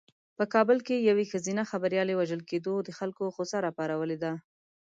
[0.37, 4.33] په کابل کې د یوې ښځینه خبریالې وژل کېدو د خلکو غوسه راپارولې ده.